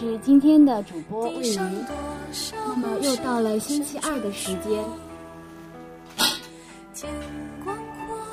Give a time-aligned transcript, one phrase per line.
[0.00, 1.58] 是今天的主播魏瑜。
[2.66, 4.82] 那么又到了星期二的时间，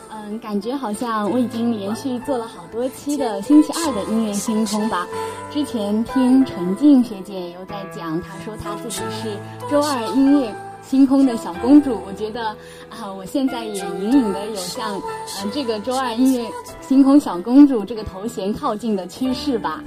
[0.10, 5.06] 嗯，感觉好像我已经连续做了好多期的星期二的音乐星空吧。
[5.52, 9.38] 之前听陈静学姐有在讲，她说她自己是
[9.70, 10.56] 周二音乐。
[10.90, 12.56] 星空的小公主，我觉得
[12.90, 16.50] 啊，我现在也隐隐的有向嗯这个周二音乐
[16.80, 19.84] 星空小公主这个头衔靠近的趋势吧。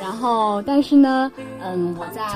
[0.00, 1.30] 然后，但是呢，
[1.62, 2.26] 嗯，我在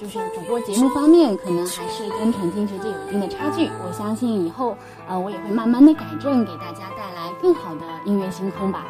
[0.00, 3.70] 就是主播节目方面，可能还是跟陈静学姐有一定的差距。
[3.86, 4.76] 我相信以后
[5.08, 8.86] 呃，我也会慢慢的改正，给大家带来更好的音乐星空吧。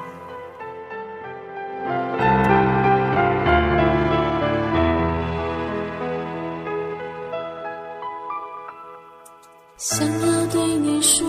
[9.80, 11.26] 想要对你说。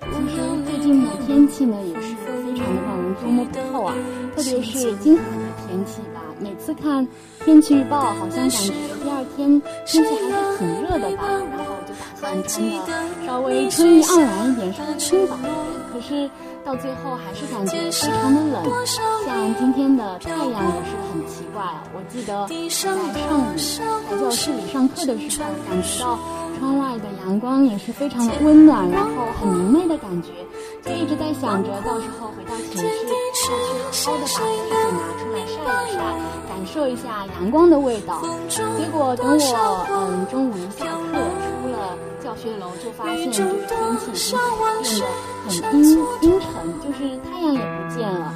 [0.00, 3.92] 其实最近的天气呢，也是非常的让人捉摸不透啊，
[4.36, 6.22] 特别是今后的天气吧。
[6.38, 7.04] 每次看
[7.44, 8.72] 天气预报，好像感觉
[9.02, 15.52] 第二天天气还是挺热的吧，然后就打算穿的稍微春意盎然一点，稍微轻薄一点。
[15.92, 16.30] 可是。
[16.64, 21.62] 到最后还是感觉非常的冷，像今天的太阳也是很奇怪。
[21.92, 26.18] 我记得在上午在教室里上课的时候，感觉到
[26.58, 29.10] 窗外的阳光也是非常的温暖，然后
[29.40, 30.30] 很明媚的感觉，
[30.82, 35.54] 就一直在想着到时候回到寝室要去好好的把被子拿出来晒
[35.88, 35.98] 一晒，
[36.48, 38.22] 感受一下阳光的味道。
[38.48, 41.96] 结果等我嗯中午一下课出了。
[42.24, 45.12] 教学楼就发现这个天气已经变得
[45.46, 46.48] 很阴阴沉，
[46.80, 48.32] 就是太阳也不见了，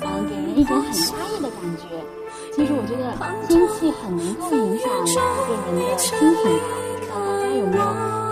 [0.00, 1.82] 嗯，给人一种很压抑的感觉。
[2.54, 3.02] 其实我觉得
[3.48, 6.70] 天气很能够影响一个人的心情吧，
[7.58, 7.84] 有没有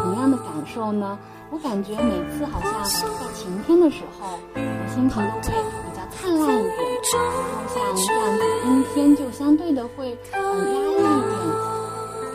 [0.03, 1.19] 同样的感受呢？
[1.51, 5.53] 我感觉每次好像在晴天的时候，我心情都会
[5.85, 6.77] 比较灿烂一点，
[7.13, 7.37] 然后
[7.69, 10.67] 像这样子阴天就相对的会很压抑
[10.97, 11.41] 一点，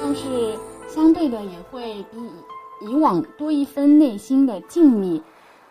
[0.02, 0.58] 但是
[0.88, 2.18] 相对的也会比。
[2.82, 5.22] 以往多一分内心的静谧，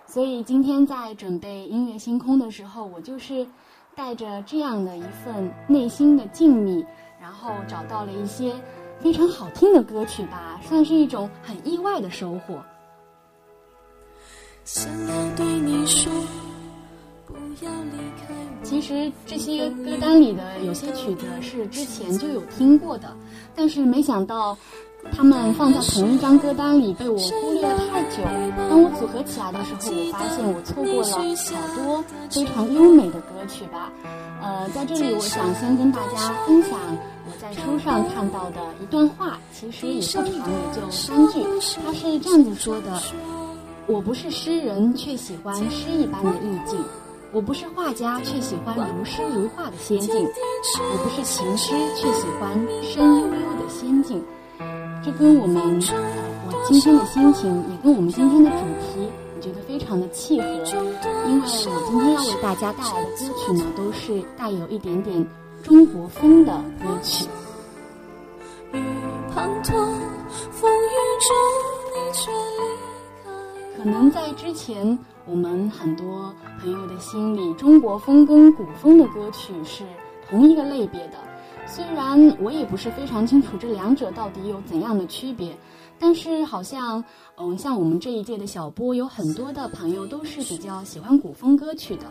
[0.06, 3.46] 所以今天在准备音乐星空的时候，我就是
[3.94, 6.84] 带着这样的一份内心的静谧，
[7.20, 8.54] 然后找到了一些
[9.02, 12.62] 非常好听的歌曲吧，算是一种很意外的收获。
[14.64, 16.10] 想要对你说，
[17.26, 17.34] 不
[17.64, 23.14] 要离开其实这些歌单里的有些曲子是之前就有听过的，
[23.54, 24.56] 但是没想到。
[25.12, 28.22] 他们放在同一张歌单里被我忽略了太久。
[28.70, 31.20] 当我组合起来的时候，我发现我错过了好
[31.76, 33.92] 多非常优美的歌曲吧。
[34.40, 36.80] 呃，在这里我想先跟大家分享
[37.23, 41.42] 我在书上看到的一段话，其实也不长，也就三句。
[41.84, 42.98] 他是这样子说的
[43.86, 46.78] ：“我不是诗人，却喜欢诗一般的意境；
[47.32, 50.26] 我不是画家，却喜欢如诗如画的仙境；
[50.90, 54.24] 我不是琴师，却喜欢声悠悠的仙境。”
[55.04, 55.62] 这跟我们
[56.46, 60.46] 我今天的心情，也跟我们今天的主题，我觉得非常的契合。
[61.28, 65.26] 因为我今天要为大家带来的歌曲呢，都是带有一点点
[65.64, 67.26] 中国风的歌曲。
[73.76, 79.82] 可能在之前，我们很多朋友的心里，中国风跟古风的歌曲是
[80.28, 81.14] 同一个类别的。
[81.66, 85.56] 虽然我也不是非常清楚这两者到底有怎样的区别，
[85.98, 87.02] 但是好像，
[87.36, 92.04] 嗯，像我们这一届的小波，有很多的朋友都是比较喜欢古风歌曲的。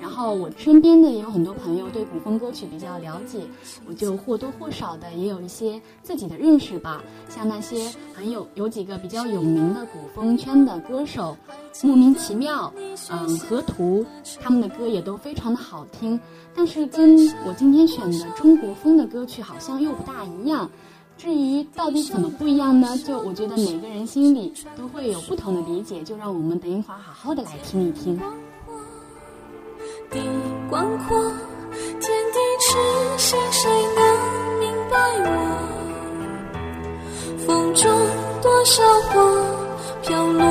[0.00, 3.40] 然后我身边的也有很多朋友对古风歌曲比较了解，
[3.88, 7.02] 我就或多或少的也有一些自己的认识吧。
[7.28, 11.36] 像那些很有有几个比较有名的古风圈的歌手，
[11.82, 12.72] 莫名其妙，
[13.10, 14.04] 嗯，河图，
[14.40, 16.18] 他们的歌也都非常的好听。
[16.54, 17.16] 但是跟
[17.46, 20.70] 我今天选的中国风的歌曲好像又不大一样。
[21.18, 22.96] 至于到底怎么不一样呢？
[22.98, 26.02] 就我觉得每个人心里都会有不同的理解。
[26.02, 28.20] 就让我们等一会儿好好的来听一听。
[30.10, 30.20] 地
[30.68, 31.16] 广阔，
[32.00, 32.00] 天
[32.32, 32.78] 地痴
[33.18, 34.00] 心，谁能
[34.60, 35.28] 明白我？
[37.46, 37.90] 风中
[38.42, 39.14] 多少花
[40.02, 40.44] 飘落，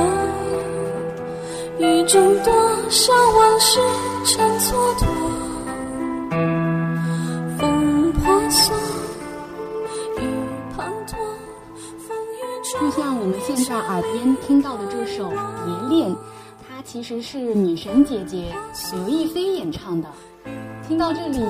[1.78, 2.52] 雨中多
[2.90, 3.80] 少往事
[4.24, 5.06] 成蹉跎。
[7.58, 8.74] 风婆娑，
[10.18, 10.20] 雨
[10.76, 11.16] 滂沱，
[12.06, 12.80] 风雨中。
[12.80, 16.10] 就像我们现在耳边听到的这首《蝶恋》。
[16.86, 18.54] 其实是女神姐姐
[18.92, 20.08] 刘亦菲演唱的。
[20.86, 21.40] 听到这里，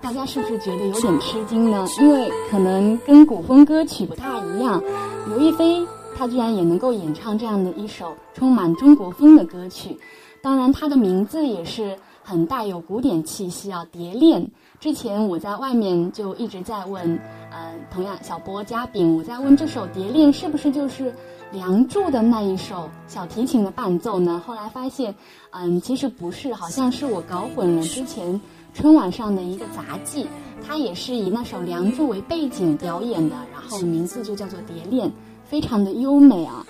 [0.00, 1.84] 大家是不是觉得有点吃惊呢？
[2.00, 4.80] 因为可能跟古风歌曲不大一样，
[5.26, 5.84] 刘亦菲
[6.16, 9.98] 她居然也能够演唱这样的一首充满中国风的歌曲。
[10.40, 14.40] 当然，她的名字也是很带有古典气息啊，《蝶恋》。
[14.78, 17.18] 之前我在外面就一直在问，
[17.50, 21.10] 呃，同样小波嘉宾，我在问这首《蝶恋》是不是就是。
[21.52, 24.42] 《梁祝》的那一首小提琴的伴奏呢？
[24.44, 25.14] 后来发现，
[25.50, 27.82] 嗯，其实不是，好像是我搞混了。
[27.82, 28.38] 之前
[28.74, 30.26] 春晚上的一个杂技，
[30.66, 35.08] 它也是以那首《梁祝》为背景表演的，然后名字就叫做《蝶恋》，
[35.44, 36.66] 非常的优美啊。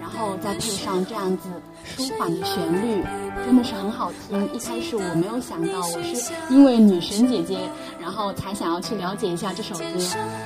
[0.00, 1.48] 然后再配上这样子
[1.84, 3.04] 舒缓的旋律，
[3.44, 4.52] 真的是很好听。
[4.52, 7.58] 一开始我没有想到，我是因为女神姐姐，
[8.00, 9.84] 然后才想要去了解一下这首歌。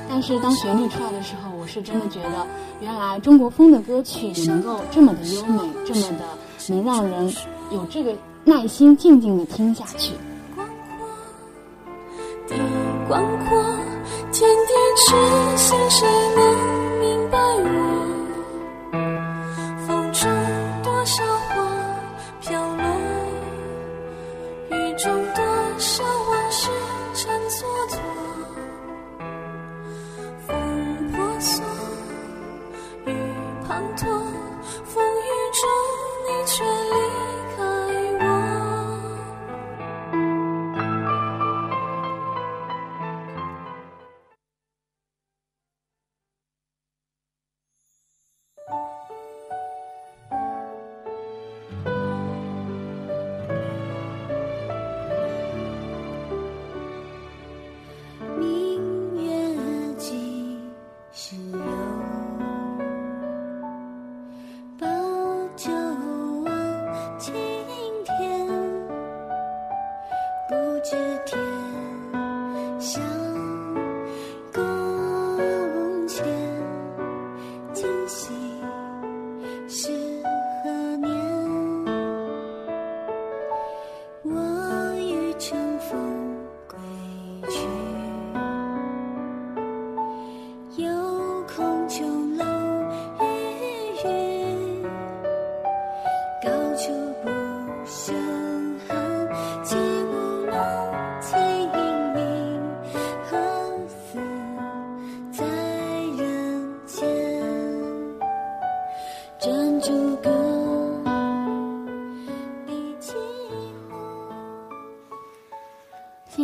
[0.09, 2.47] 但是当旋律出来的时候，我是真的觉得，
[2.81, 6.25] 原来中国风的歌曲也能够这么的优美，这么的
[6.69, 7.33] 能让人
[7.71, 8.13] 有这个
[8.45, 10.13] 耐心静静的听下去。
[12.47, 12.55] 地
[13.09, 13.63] 广阔，
[14.33, 14.73] 天地
[15.07, 15.13] 之
[15.57, 16.07] 心，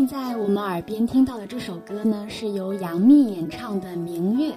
[0.01, 4.51] 现在我们耳边听到的这首歌呢，是由杨幂演唱的《明月》，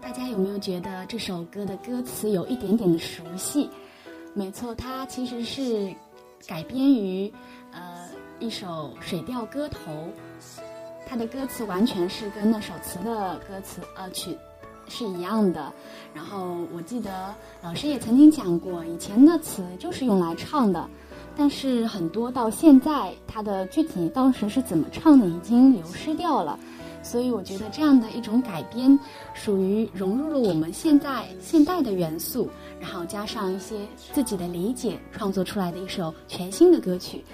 [0.00, 3.68] 大家有没有觉得这首歌的歌词有一点点的熟悉？
[4.32, 5.94] 没错，它其实是
[6.46, 7.30] 改编于
[7.70, 8.08] 呃
[8.40, 9.78] 一首《水调歌头》，
[11.06, 14.34] 它的歌词完全是跟那首词的歌词呃曲
[14.88, 15.70] 是一样的。
[16.14, 20.88] 然后我记得老师也曾经讲过，以前的词就是用来唱的。
[21.38, 26.58] 但是很多到现在，它的具体当时是怎么唱的已经流失掉了，
[27.00, 28.98] 所以我觉得这样的一种改编，
[29.34, 33.76] 属于融入了我们现在现代的元素，然后加上一些
[34.12, 37.24] 自己的理解，创作出来的一首全新的歌曲。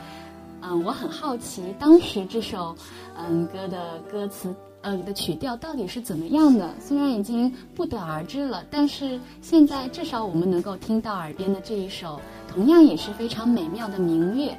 [0.61, 2.77] 嗯，我很好奇当时这首
[3.17, 4.55] 嗯歌的歌词。
[4.85, 6.75] 呃，的曲调到底是怎么样的？
[6.79, 12.21] 虽然已经不得而知了，但是现在至少我们能够听到耳边的这一首，
[12.55, 14.53] 同样也是非常美妙的《明月》。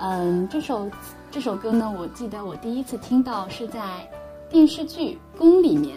[0.00, 0.90] 嗯，这首
[1.30, 3.80] 这首歌呢，我记得我第一次听到是在
[4.50, 5.96] 电视剧《宫》里面。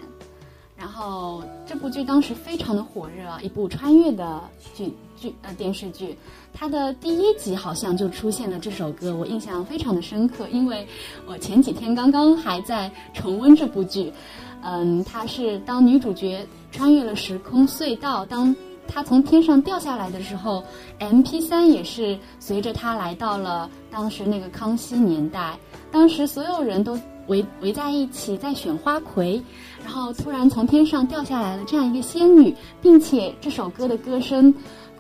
[0.78, 4.40] 然后这部剧当时非常的火热，一部穿越的
[4.76, 6.16] 剧剧呃电视剧，
[6.54, 10.86] 它的第一集好像就出现了这首歌，我印象非常的深刻，因为
[11.26, 14.14] 我前几天刚刚还在重温这部剧。
[14.62, 18.54] 嗯，它是当女主角穿越了时空隧道，当
[18.88, 20.64] 她从天上掉下来的时候
[21.00, 25.58] ，M P 三也是随着她来到了当时那个康熙年代，
[25.92, 29.42] 当时所有人都围围在一起在选花魁。
[29.84, 34.54] 然后突然从天上掉下来了这样一个仙女，并且这首歌的歌声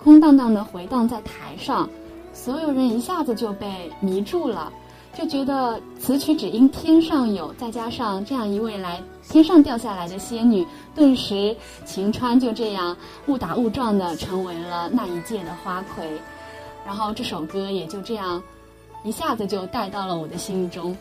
[0.03, 1.89] 空荡荡的回荡在台上，
[2.33, 4.71] 所有人一下子就被迷住了，
[5.15, 11.55] 就觉得此曲只应天上有，再加上这样一位来天上掉下来的仙女，顿时
[11.85, 12.95] 晴川就这样
[13.27, 16.05] 误打误撞的成为了那一届的花魁，
[16.85, 18.43] 然后这首歌也就这样
[19.05, 20.95] 一下子就带到了我的心中。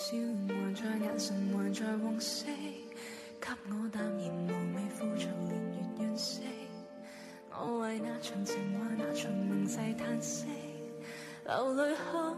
[0.00, 0.16] 笑
[0.48, 2.46] 还在，眼神还在往昔，
[3.38, 5.52] 给我淡然无味，枯燥年
[5.98, 6.40] 月惋惜。
[7.50, 10.46] 我为那场情话，那场明逝叹息，
[11.44, 12.34] 流泪后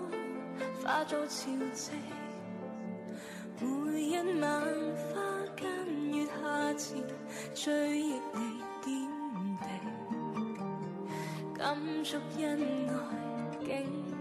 [0.83, 1.93] 化作潮汐。
[3.61, 4.61] 每一晚
[5.07, 5.23] 花
[5.57, 5.63] 间
[6.11, 7.01] 月下前，
[7.55, 8.91] 追忆你点
[9.47, 9.55] 滴，
[11.55, 12.91] 感触恩爱
[13.65, 14.12] 竟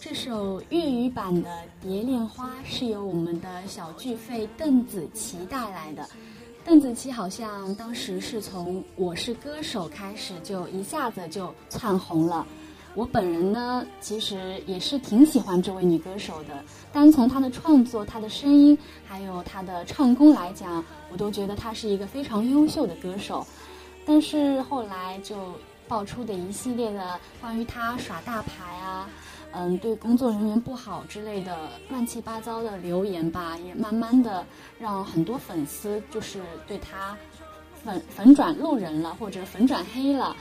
[0.00, 1.48] 这首粤语版的
[1.80, 6.08] 《蝶恋花》是由我们的小巨肺邓紫棋带来的。
[6.64, 12.44] 邓紫棋好像当时是从《我是歌手》开始就一下子就窜红了。
[12.94, 16.64] 我本人呢，其实也是挺喜欢这位女歌手的。
[16.92, 18.76] 单从她的创作、她的声音，
[19.06, 23.46] 还有她的唱功来讲，我都觉得她是一个非常优秀的歌手。
[24.04, 25.36] 但是后来就。
[25.88, 29.08] 爆出的一系列的关于他耍大牌啊，
[29.52, 34.44] 嗯，对工作人员不好之类的乱七八糟的留言吧，也慢慢的
[34.78, 37.16] 让很多粉丝就是对他
[37.84, 40.36] 粉粉转路人了，或者粉转黑了。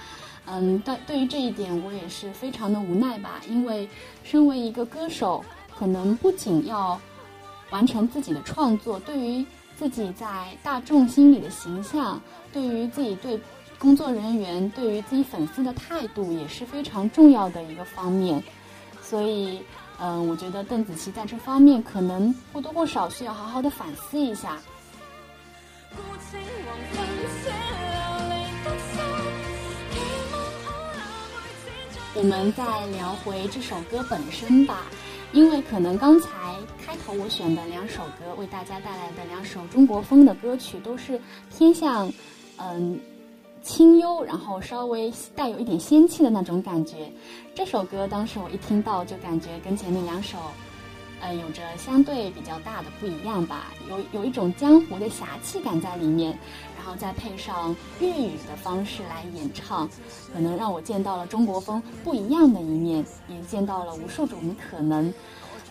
[0.48, 3.88] 嗯，但对于这一点，我也是非常的无奈吧，因为
[4.24, 5.44] 身为一个歌手，
[5.78, 7.00] 可能不仅要
[7.70, 9.46] 完成自己的创作，对于
[9.78, 12.20] 自己在大众心里的形象，
[12.52, 13.40] 对于自己对。
[13.78, 18.42] 工作人员对于自己粉丝的态度也是非常重要的一个方面，
[19.02, 19.62] 所以，
[20.00, 24.58] 嗯，我觉得邓紫棋在这方面可能或多或少需要好好的反思一下。
[32.16, 34.84] 我们再聊回这首歌本身吧，
[35.34, 41.22] 因为可能刚才开头我选的两首歌，为大家带来的两首中国风的歌曲，都是
[41.56, 42.12] 偏向，
[42.58, 43.00] 嗯。
[43.66, 47.12] 清幽，然后稍微带有一点仙气的那种感觉。
[47.56, 50.38] 这首歌当时我一听到，就感觉跟前面两首
[51.20, 56.38] 呃，有着相对比较大的不一样吧，有有一种江湖的侠气感在里面，
[56.78, 59.90] 然后再配上粤语的方式来演唱，
[60.32, 65.12] 可能让我见到了中国风不一样的一面，也见到了无数种的可能。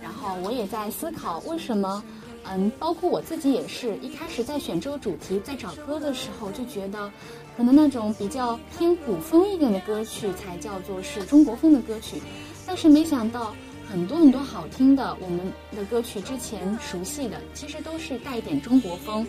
[0.03, 2.03] 然后我也在思考，为什么，
[2.43, 7.11] 嗯，包括我自己也是一开始在选这个主题，在找歌的时候就觉得，
[7.57, 12.21] 可能那种比较偏古风一点的歌曲才叫做是中国风的歌曲，
[12.67, 13.55] 但是没想到。
[13.87, 15.41] 很多很多好听的我们
[15.77, 19.25] 的歌曲，之前熟悉的其实都是带一点中国风。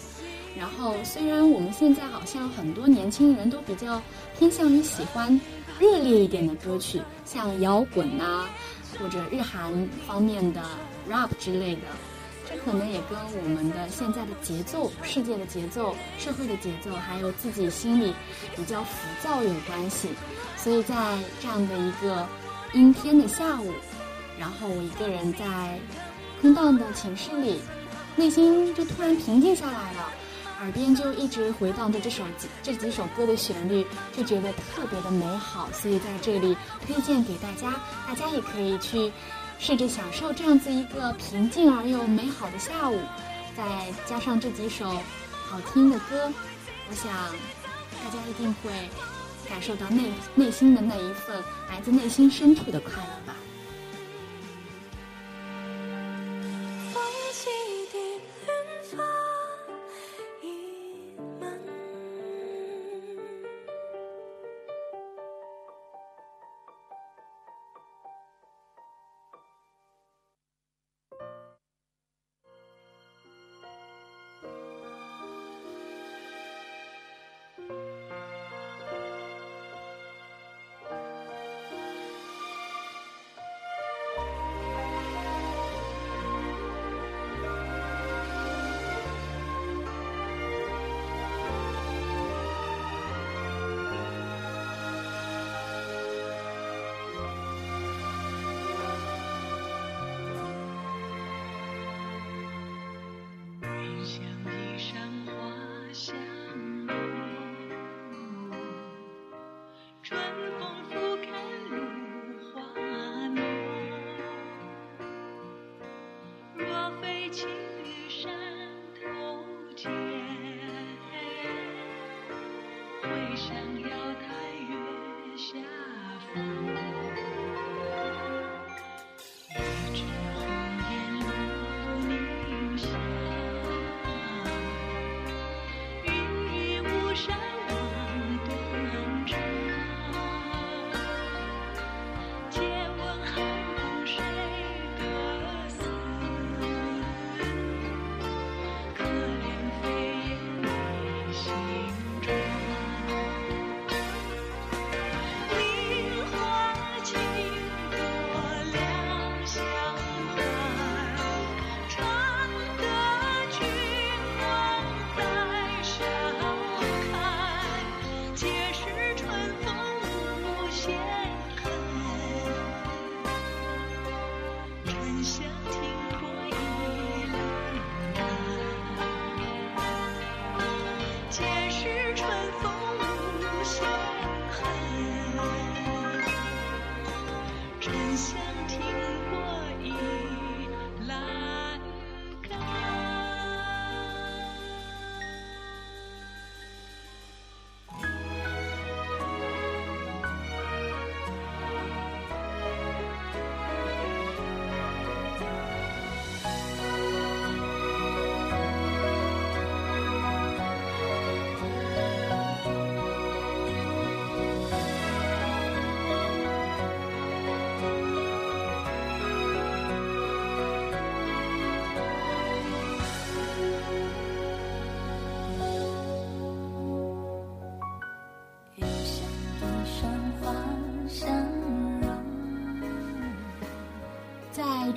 [0.58, 4.02] 然后虽然我们现在好像很多年轻人都比较
[4.40, 5.40] 偏向于喜欢
[5.78, 8.46] 热烈一点的歌曲，像摇滚呐，
[8.98, 10.62] 或者日韩方面的
[11.08, 11.82] rap 之类的，
[12.64, 18.14] 可能也跟我们的现在的节奏、世界的节奏、社会的节奏，还有自己心里
[18.56, 20.10] 比较浮躁有关系。
[20.58, 22.28] 所以在这样的一个
[22.74, 23.72] 阴天的下午。
[24.38, 25.80] 然后我一个人在
[26.42, 27.62] 空荡的寝室里，
[28.18, 30.12] 内心就突然平静下来了，
[30.60, 32.22] 耳边就一直回荡着这首
[32.62, 35.70] 这几首歌的旋律，就觉得特别的美好。
[35.72, 39.10] 所以在这里推荐给大家，大家也可以去
[39.58, 43.00] 试着享受这样子一个平静而又美好的下午，
[43.58, 44.90] 再加上这几首
[45.32, 46.32] 好听的歌，
[46.90, 48.72] 我想大家一定会
[49.50, 53.36] 感受到内内心的那一份来自内心深处的快乐吧。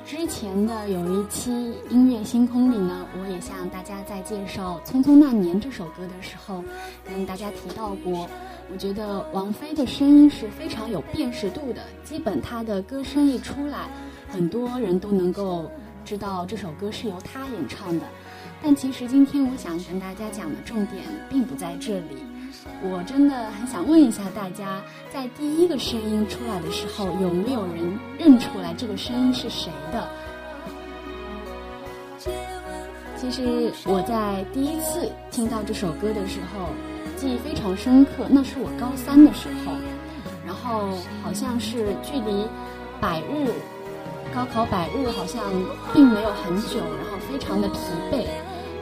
[0.09, 1.51] 之前的有一期
[1.91, 6.63] 音乐星空里呢，我也向大家在介绍《匆匆那年》这首歌的时候，
[7.07, 8.27] 跟大家提到过，
[8.71, 13.87] 我觉得王菲的声音是非常有辨识度的，基本她的歌声一出来，
[14.27, 15.69] 很多人都能够
[16.03, 18.03] 知道这首歌是由她演唱的。
[18.63, 22.17] 但其实今天我想跟大家讲的重点并不在这里。
[22.81, 24.81] 我真的很想问一下大家，
[25.13, 30.07] 在第一个声音出来的时候，有没有人认出来这个声音是谁的？
[33.15, 36.69] 其实我在第一次听到这首歌的时候，
[37.17, 38.27] 记忆非常深刻。
[38.29, 39.73] 那是我高三的时候，
[40.45, 42.47] 然后好像是距离
[43.01, 43.51] 百日
[44.33, 45.43] 高考百日好像
[45.93, 47.77] 并没有很久，然后非常的疲
[48.09, 48.25] 惫，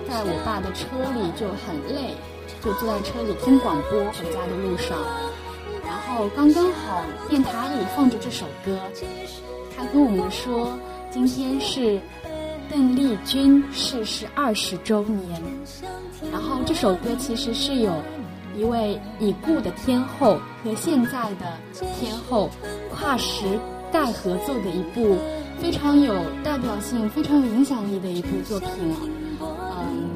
[0.08, 2.14] 在我爸的车里就很累，
[2.64, 4.98] 就坐在车里听广播回家的路上，
[5.86, 8.80] 然后刚刚好电台里放着这首歌，
[9.76, 10.78] 他跟我们说
[11.12, 12.00] 今天是。
[12.70, 15.42] 邓丽君逝世二十周年，
[16.34, 17.94] 然后这首歌其实是有
[18.58, 21.58] 一位已故的天后和现在的
[21.98, 22.50] 天后
[22.94, 23.58] 跨时
[23.90, 25.18] 代合作的一部
[25.62, 28.70] 非常有代表性、非常有影响力的一部作品
[29.40, 30.10] 嗯，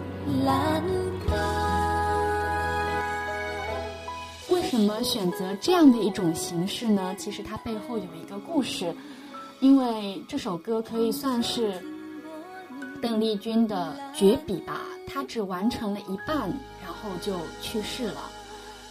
[4.71, 7.13] 什么选择这样的一种形式呢？
[7.17, 8.95] 其实它背后有一个故事，
[9.59, 11.73] 因为这首歌可以算是。
[13.01, 16.49] 邓丽君的绝笔吧，她只完成了一半，
[16.81, 18.31] 然后就去世了，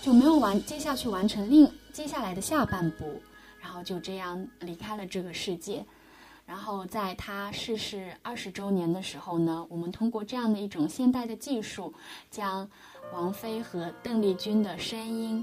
[0.02, 3.22] 就没有完接下去完成另接下来的下半部，
[3.58, 5.82] 然后就这样离开了这个世界。
[6.44, 11.94] 然后在她逝世二十周年的时候呢，我们通过这样的一种现代的技术，
[12.30, 12.68] 将
[13.14, 15.42] 王菲和邓丽君的声音，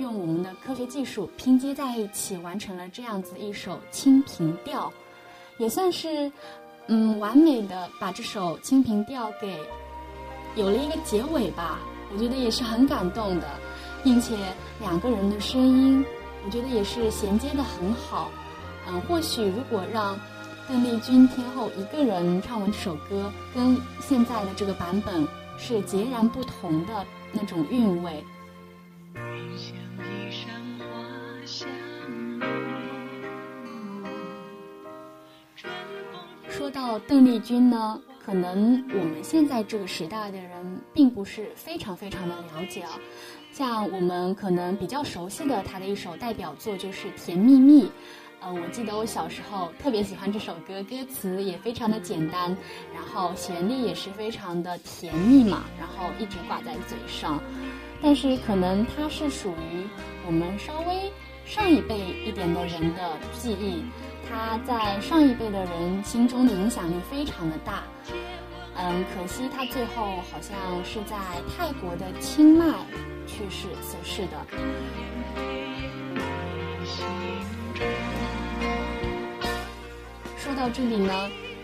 [0.00, 4.88] 用我们的科学技术拼接在一起，完成了这样子一首《清平调》，
[5.62, 6.32] 也算是。
[6.92, 9.60] 嗯，完美的把这首《清平调》给
[10.56, 11.78] 有了一个结尾吧，
[12.12, 13.46] 我觉得也是很感动的，
[14.02, 14.34] 并且
[14.80, 16.04] 两个人的声音，
[16.44, 18.28] 我觉得也是衔接的很好。
[18.88, 20.18] 嗯，或许如果让
[20.66, 25.24] 邓丽君天后一个人唱完这首歌，跟现在的这个版本
[25.58, 28.24] 是截然不同的那种韵味。
[36.70, 42.92] 到邓丽君呢，可能我们现在这个时代的人并不是非常非常的了解啊。
[43.52, 47.84] 像我们可能比较熟悉的她的一首代表作就是《甜蜜蜜》，
[48.40, 52.56] 呃，我记得我小时候特别喜欢这首歌，歌词也非常的简单，
[52.94, 57.42] 然后旋律也是非常的甜蜜嘛，然后一直挂在嘴上。
[58.00, 59.84] 但是可能它是属于
[60.26, 61.12] 我们稍微
[61.44, 63.82] 上一辈一点的人的记忆。
[64.30, 67.82] 他在上一辈的人心中的影响力非常的大，
[68.76, 71.16] 嗯，可惜他最后好像是在
[71.56, 72.64] 泰国的清迈
[73.26, 74.46] 去世死世的。
[80.38, 81.12] 说到这里呢，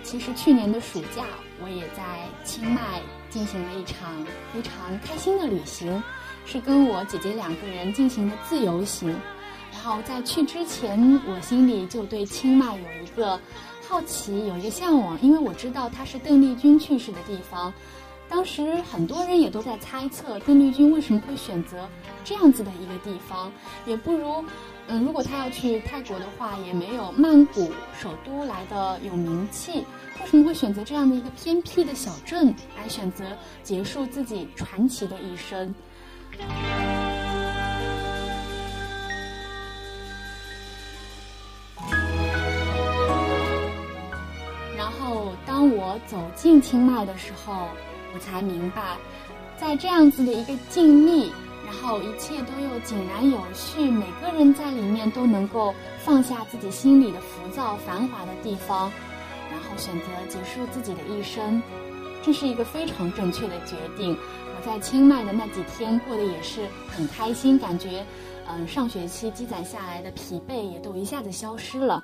[0.02, 1.24] 其实去年的暑假
[1.62, 2.02] 我也在
[2.44, 3.00] 清迈
[3.30, 6.02] 进行了一场非常开心的旅行，
[6.44, 9.16] 是跟我姐姐两个人进行的自由行。
[9.86, 13.38] 好，在去之前，我心里就对清迈有一个
[13.88, 17.72] 好奇，有一个向往，因为我知道它是邓丽君去世的地方。
[18.28, 21.88] 当时很多人也都在猜测，邓丽君为什么会选择
[22.24, 23.52] 这样子的一个地方，
[23.86, 24.44] 也不如，
[24.88, 29.84] 嗯，如果她要去泰国的话，也没有曼谷首都来的有名气。
[30.20, 33.24] 为什么会选择这样的一个偏僻的小镇来选择
[33.62, 35.72] 结束自己传奇的一生？
[46.06, 47.68] 走进清迈的时候，
[48.14, 48.96] 我才明白，
[49.58, 51.30] 在这样子的一个静谧，
[51.64, 58.90] 然后一切都又井然有序，每个人在里面都能够放下自己心里的浮躁繁华的地方，
[59.50, 61.60] 然后选择结束自己的一生，
[62.22, 64.16] 这是一个非常正确的决定。
[64.56, 68.06] 我在清迈的那几天过得也是很开心，感觉，
[68.48, 72.02] 嗯，上学期积攒下来的疲惫也都一下子消失了。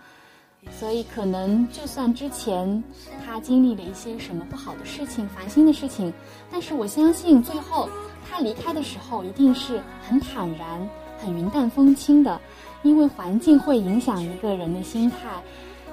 [0.70, 2.82] 所以，可能就算之前
[3.24, 6.12] 他经历了一些什么不好的事情、烦心的事情，
[6.50, 7.88] 但是我相信最后
[8.28, 12.40] 他离开的时候一定是很坦然、很云淡风轻的，
[12.82, 15.18] 因为环境会影响一个人的心态。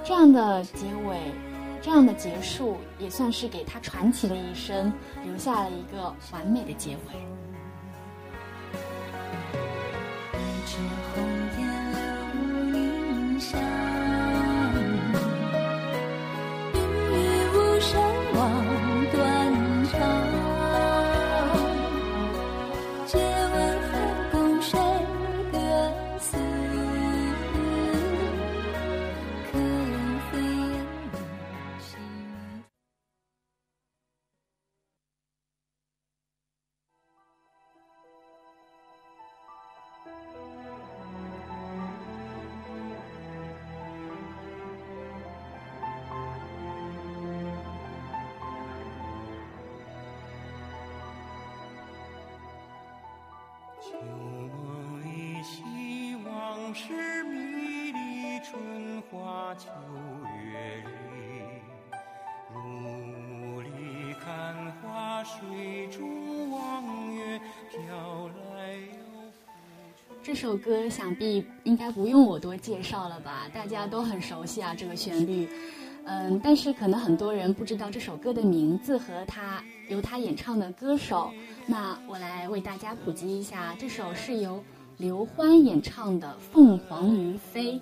[0.04, 1.20] 这样的结尾，
[1.82, 4.92] 这样的结束，也算是给他传奇的一生
[5.24, 7.39] 留下了一个完美的结尾。
[56.70, 59.70] 往事迷离，春花秋
[60.54, 61.42] 月里，
[62.54, 73.50] 如里看花，水中望月，飘来又浮这首歌想必应该不用我多介绍了吧？
[73.52, 75.50] 大家都很熟悉啊，这个旋律。
[76.06, 81.32] 嗯，但是可能很多人不知道这首歌的名字和他由他演唱的歌手。
[81.66, 84.64] 那我来为大家普及一下，这首是由
[85.00, 87.76] 刘欢演唱的《凤凰于飞》。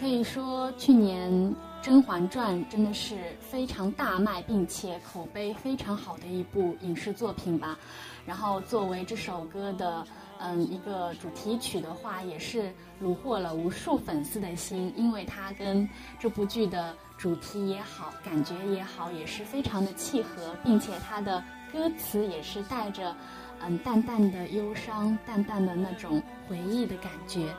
[0.00, 1.30] 可以说，去年
[1.80, 7.78] 《甄嬛传》真的是非常大卖，并且口碑非常好的一部影视作品吧。
[8.26, 10.04] 然后，作为这首歌的
[10.40, 21.42] 嗯一个主题曲的话，也是虏获了无数粉丝的心，因为它跟这部剧的主题也好，感觉也好，也是非常的契合，并且它的
[21.74, 23.12] 歌词也是带着
[23.60, 27.52] 嗯淡淡的忧伤、淡淡的那种回忆的感觉。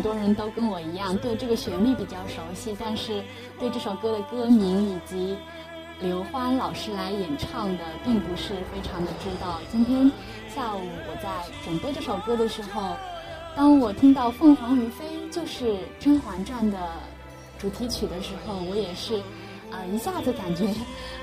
[0.00, 3.22] 很多人都跟我一样，对这个旋律比较熟悉，但是
[3.58, 5.36] 对这首歌的歌名以及
[6.00, 9.60] 刘欢老师来演唱的，并不是非常的知道。
[9.70, 10.10] 今天
[10.48, 11.28] 下午我在
[11.62, 12.96] 准备这首歌的时候，
[13.54, 16.78] 当我听到《凤凰于飞》就是《甄嬛传》的
[17.58, 19.20] 主题曲的时候，我也是，
[19.70, 20.64] 啊，一下子感觉，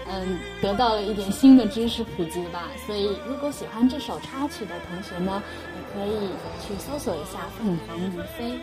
[0.07, 2.69] 嗯，得到了一点新的知识普及吧。
[2.85, 5.43] 所以，如果喜欢这首插曲的同学呢，
[5.75, 6.29] 也可以
[6.65, 8.53] 去搜索一下《凤凰于飞》。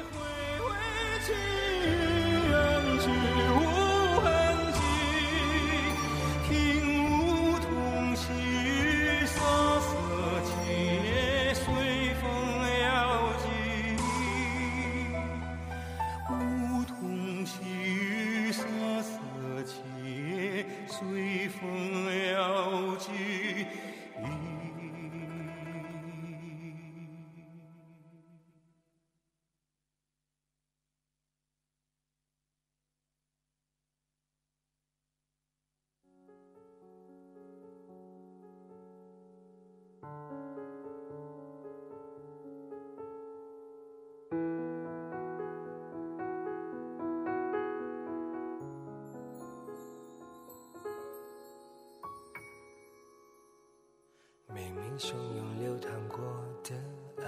[54.96, 56.20] 汹涌流淌过
[56.62, 56.72] 的
[57.20, 57.26] 爱，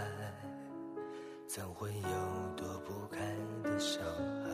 [1.48, 2.09] 怎会有
[2.57, 3.18] 躲不开
[3.64, 4.00] 的伤
[4.44, 4.50] 害？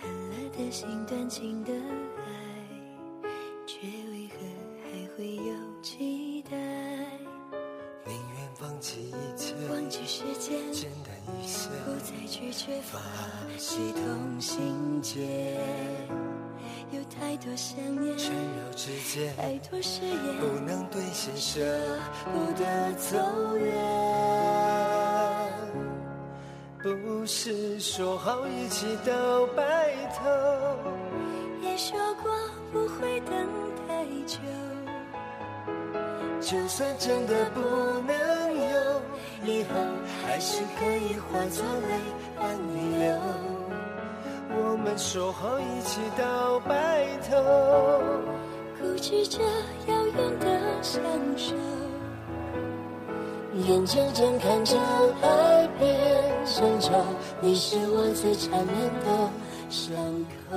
[0.00, 1.72] 寒了的心，断情的
[2.16, 2.24] 爱，
[3.66, 4.36] 却为何
[4.84, 6.56] 还会有期待？
[8.06, 15.58] 宁愿放弃一切，忘记时间，简单一些，不再拒绝发发起起同心结。
[17.46, 21.60] 多想念，缠绕之间，太多誓言，不能兑现，舍
[22.24, 23.16] 不得走
[23.56, 23.72] 远。
[26.82, 29.62] 不是说好一起到白
[30.16, 30.24] 头，
[31.62, 32.32] 也说过
[32.72, 33.32] 不会等
[33.86, 34.40] 太久，
[36.40, 39.00] 就算真的不能有，
[39.44, 39.70] 以后
[40.24, 42.00] 还是可以化作泪
[42.36, 43.55] 伴你流。
[44.58, 47.36] 我们说好一起到白头，
[48.80, 49.38] 固执着
[49.86, 51.02] 遥远的相
[51.36, 51.54] 守。
[53.66, 54.76] 眼睁睁看着
[55.22, 55.86] 爱变
[56.46, 56.92] 成仇，
[57.40, 59.30] 你是我最缠绵的
[59.68, 59.94] 伤
[60.50, 60.56] 口。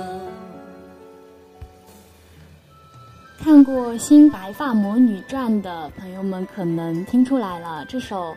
[3.42, 8.34] 看过《新白发魔女传》的朋友们可能听出来了，这首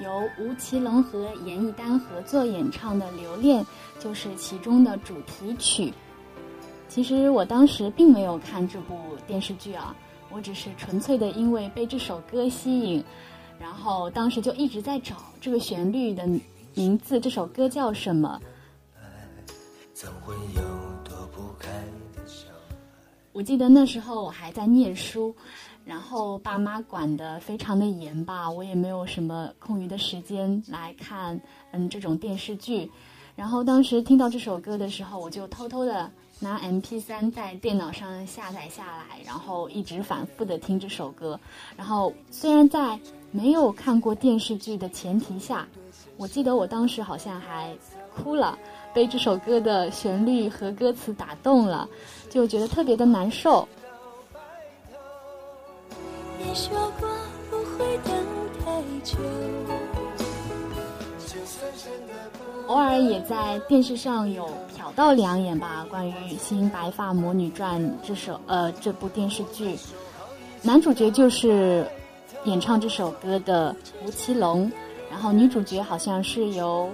[0.00, 3.62] 由吴奇隆和严艺丹合作演唱的《留恋》
[4.02, 5.92] 就是其中的主题曲。
[6.88, 9.94] 其实我当时并没有看这部电视剧啊，
[10.30, 13.04] 我只是纯粹的因为被这首歌吸引，
[13.60, 16.26] 然后当时就一直在找这个旋律的
[16.74, 18.40] 名字，这首歌叫什么？
[23.32, 25.34] 我记得那时候我还在念书，
[25.90, 31.40] 然后爸妈管得非常的严吧，我也没有什么空余的时间来看
[31.72, 32.88] 嗯这种电视剧。
[33.34, 41.40] 然后当时听到这首歌的时候，我就偷偷的拿 MP3 在电脑上下载下来，然后一直反复的听这首歌。
[41.76, 42.96] 然后虽然在
[43.32, 45.66] 没有看过电视剧的前提下，
[46.16, 47.76] 我记得我当时好像还
[48.14, 48.56] 哭了，
[48.94, 51.88] 被这首歌的旋律和歌词打动了，
[52.28, 53.68] 就觉得特别的难受。
[56.50, 57.08] 你说过
[57.48, 58.12] 不会等
[58.58, 59.16] 太久。
[62.66, 69.78] 偶尔也在电视上有瞟到两眼吧，关于《新白发魔女传》这首呃这部电视剧，
[70.60, 71.86] 男主角就是
[72.42, 73.72] 演唱这首歌的
[74.04, 74.68] 吴奇隆，
[75.08, 76.90] 然后女主角好像是由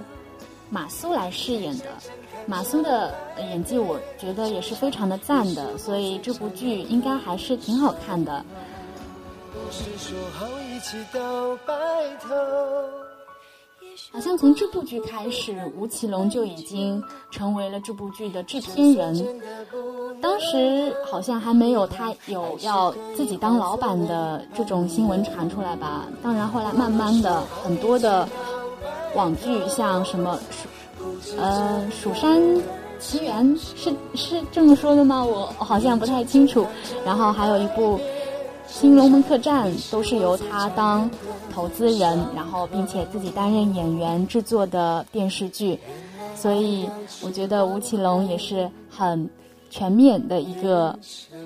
[0.69, 1.85] 马苏来饰演的。
[2.45, 8.45] 马苏的演技我觉得也是非常的赞的，所以这部剧应该还是挺好看的。
[9.71, 11.73] 是说好一起到白
[12.21, 12.35] 头。
[14.13, 19.41] 好像从这部剧开始，吴奇隆就已经成为了这部剧的制片人。
[20.21, 26.05] 当时好像还没有他有要自己当老板的这种新闻传出来吧。
[26.21, 28.27] 当然后来慢慢的，很多的
[29.15, 30.39] 网剧像什么
[31.21, 32.39] 蜀呃《蜀山
[32.99, 35.25] 奇缘》是是这么说的吗？
[35.25, 36.65] 我好像不太清楚。
[37.03, 37.97] 然后还有一部
[38.67, 41.09] 《新龙门客栈》，都是由他当。
[41.51, 45.79] 投资人，然后并且自己担任演员制作的电视剧，
[46.35, 46.87] 所以
[47.23, 49.27] 我觉得吴奇隆也是很
[49.71, 50.99] 全面的一个，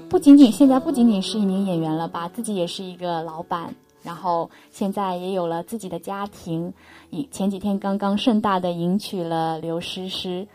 [0.09, 6.73] 不仅仅现在不仅仅是一名演员了吧，自己也是一个老板，然后现在也有了自己的家庭，
[7.09, 10.45] 以前几天刚刚盛大的迎娶了刘诗诗，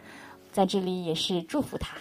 [0.52, 1.96] 在这里也是祝福他。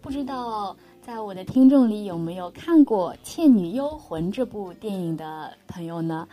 [0.00, 6.28] 不知道在我的听众里有没有看过《倩女幽魂》这部电影的朋友呢？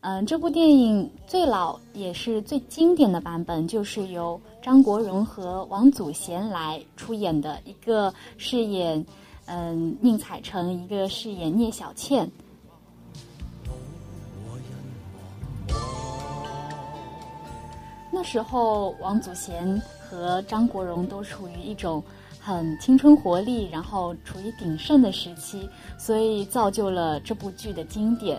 [0.00, 9.04] 嗯，这部电影最老也是最经典的版本，就是由张国荣和王祖贤来出演的，一个饰演
[9.46, 12.30] 嗯宁采臣，一个饰演聂小倩。
[18.24, 22.02] 时候，王祖贤和张国荣都处于一种。
[22.46, 28.38] 很青春活力，然后处于鼎盛的时期，所以造就了这部剧的经典。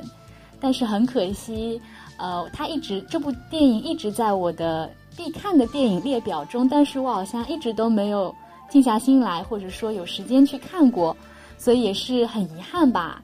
[0.60, 1.82] 但是很可惜，
[2.18, 8.32] 呃，他一直这部电影一直在我的必看的电影列表中，但是我好像一直都没有
[8.70, 11.18] 静下心来，或者说有时间去看过，
[11.58, 13.24] 所以也是很遗憾吧。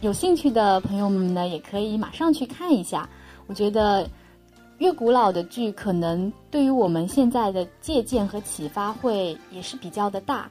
[0.00, 3.08] 有兴趣的朋友们呢，也可以马上去看一下。
[3.46, 4.10] 我觉得。
[4.78, 10.50] 越古老的剧，可能对于我们现在的借鉴和启发会也是比较的大。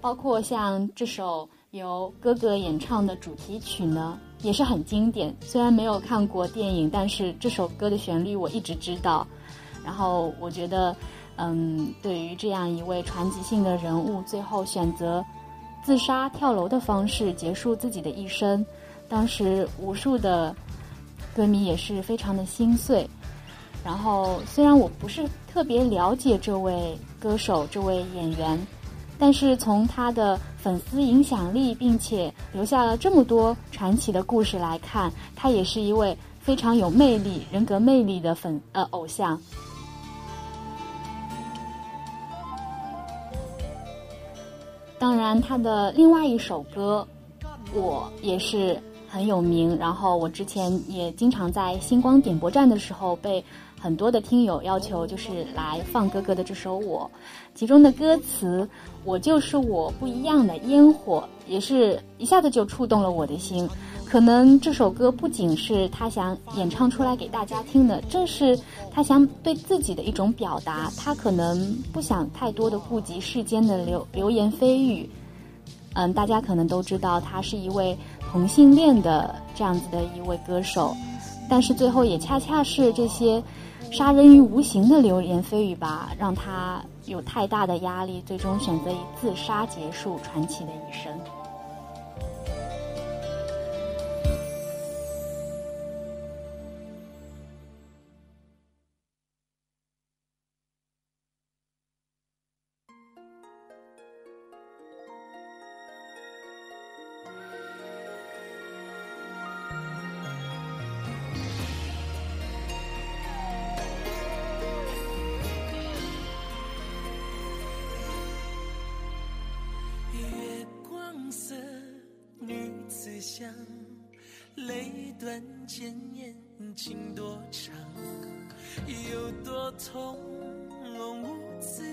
[0.00, 5.34] 包括像这首由哥哥演唱的主题曲呢，也是很经典。
[5.40, 9.26] 虽然没有看过电影，但是这首歌的旋律我一直知道。
[9.84, 10.96] 然后我觉得，
[11.36, 15.22] 嗯，对于这样一位传奇性的人物，最后选择
[15.84, 18.64] 自杀跳楼的方式结束自己的一生，
[19.06, 20.56] 当时无数的。
[21.36, 23.06] 歌迷也是非常的心碎，
[23.84, 28.66] 然后虽然我不是特别了解这位歌手、这位演员，
[29.18, 39.38] 但是从他的粉丝影响力，并且留下了这么多传奇的故事来看，他也是一位非常有魅力、人格魅力的粉呃偶像。
[44.98, 47.06] 当然，他的另外一首歌，
[47.74, 48.80] 我也是。
[49.16, 53.42] 很有名，然后我之前也经常在星光点播站的时候被
[53.80, 57.10] 很多的听友要求，就是来放哥哥的这首《我》，
[57.54, 58.68] 其中的歌词
[59.06, 63.66] “我就是我不一样的烟火”，也是一下子就触动了我的心。
[64.04, 68.58] 可能这首歌不仅是他想演唱出来给大家听的，正是
[68.92, 70.92] 他想对自己的一种表达。
[70.94, 75.08] 他可能不想太多的顾及世间的流流言蜚语。
[75.94, 77.96] 嗯，大家可能都知道，他是一位。
[78.30, 80.94] 同性恋的这样子的一位歌手，
[81.48, 83.42] 但是最后也恰恰是这些
[83.90, 91.12] 杀人于无形的流言蜚语吧，让他有太大的压力，最终选择以自杀结束传奇的一生。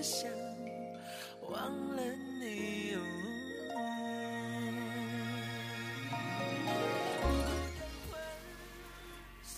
[0.04, 0.30] 想
[1.50, 1.62] 忘
[1.96, 2.02] 了
[2.38, 2.94] 你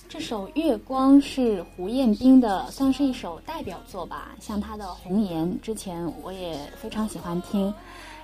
[0.08, 4.36] 这首《月光》是胡彦斌的，算是一首代表作吧。
[4.40, 7.74] 像他的《红颜》，之前我也非常喜欢听。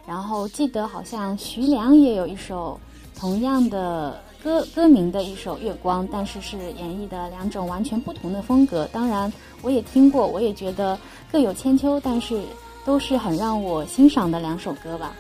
[0.07, 2.79] 然后记得好像徐良也有一首
[3.17, 8.89] 同样的歌歌名的一首《月光》，但是是演绎的两种完全不同的风格。
[8.93, 9.33] 当然，
[9.63, 10.99] 我也听过，我也觉得
[11.31, 12.43] 各有千秋，但是
[12.85, 15.15] 都是很让我欣赏的两首歌吧。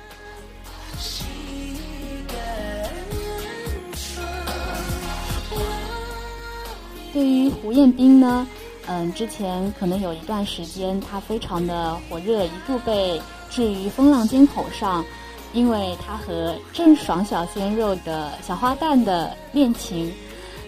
[7.12, 8.45] 对于胡彦斌呢，
[8.87, 15.05] 嗯，之前可能有一段时间他非常的火热，一度被置于风浪尖口上，
[15.53, 20.13] 因为他和郑爽小鲜肉的小花旦的恋情，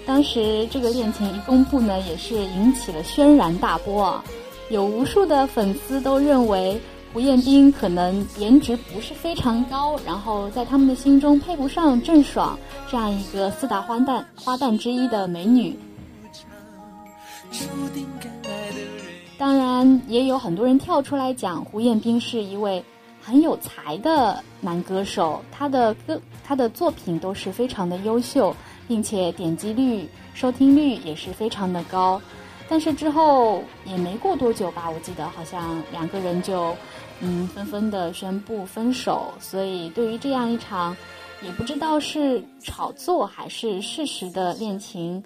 [0.07, 4.25] 当时这个恋情一公布呢，也是引起了轩然大波啊，
[4.71, 6.81] 有无数的粉丝都认为
[7.13, 12.59] 胡彦斌可能颜值不是非常高，然后在他们的心中配不上郑爽
[12.91, 15.79] 这样一个四大花旦花旦之一的美女。
[19.39, 22.85] 当然，也有很多人跳出来讲，胡彦斌是一位
[23.25, 28.55] 很有才的男歌手，他的歌、他的作品都是非常的优秀，
[28.87, 32.21] 并且点击率、收听率也是非常的高。
[32.69, 36.77] 但是之后也没过多久吧，我记得好像两个人就
[37.21, 39.33] 嗯纷纷的宣布分手。
[39.41, 40.95] 所以对于这样一场
[41.43, 45.25] 也不知道是炒作还是事实的恋情。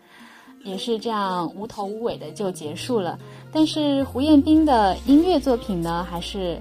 [0.64, 3.16] 也是这样无头无尾的就结束了，
[3.52, 6.60] 但是胡彦斌的音乐作品呢，还是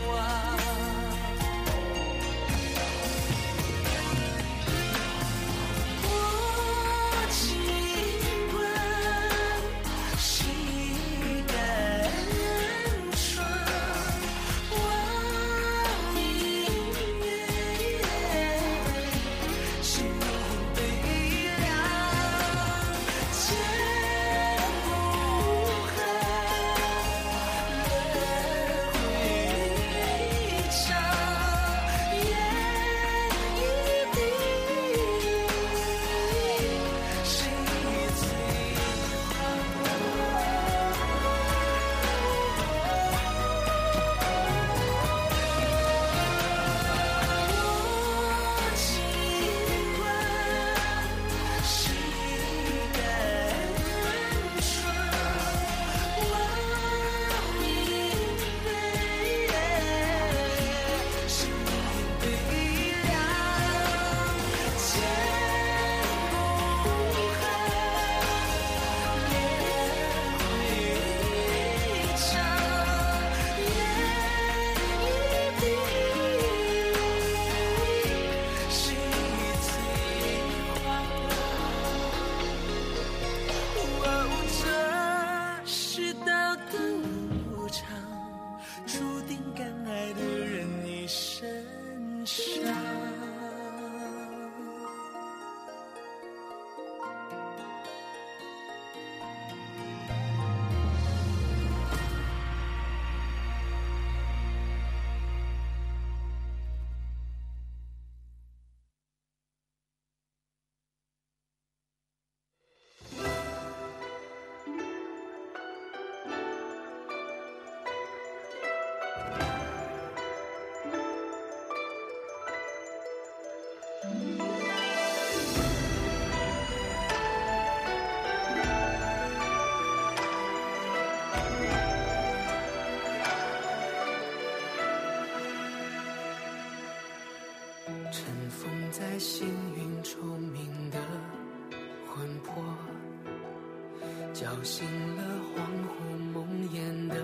[144.63, 144.85] 醒
[145.17, 145.23] 了
[145.55, 145.57] 恍
[145.89, 145.93] 惚
[146.33, 147.15] 梦魇的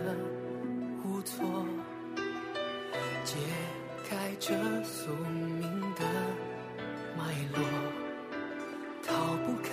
[1.04, 1.66] 无措，
[3.24, 3.36] 解
[4.10, 6.02] 开这宿命的
[7.16, 7.24] 脉
[7.54, 7.62] 络，
[9.06, 9.14] 逃
[9.46, 9.70] 不开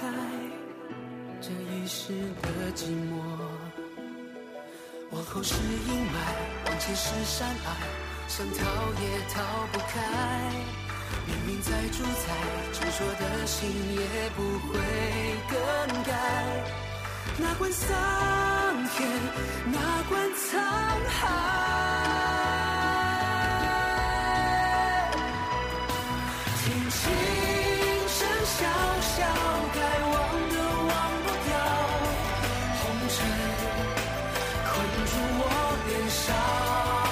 [1.40, 2.12] 这一世
[2.42, 3.12] 的寂寞。
[5.10, 6.14] 往后是阴霾，
[6.66, 7.72] 往前是山隘，
[8.28, 8.60] 想逃
[9.00, 9.42] 也逃
[9.72, 9.94] 不开。
[11.26, 12.28] 命运在主宰，
[12.74, 14.00] 执着的心也
[14.36, 14.72] 不会
[15.48, 15.56] 更
[16.02, 16.12] 改。
[17.38, 17.88] 哪管桑
[18.96, 19.08] 田
[19.72, 20.60] 哪管沧
[21.08, 21.18] 海
[26.62, 27.00] 听琴
[28.08, 28.56] 声潇
[29.16, 29.16] 潇
[29.74, 29.78] 该
[30.12, 30.14] 忘
[30.50, 30.54] 的
[30.88, 30.92] 忘
[31.24, 31.50] 不掉
[32.80, 33.16] 红尘
[34.64, 34.72] 困
[35.06, 35.42] 住我
[35.88, 37.03] 年少。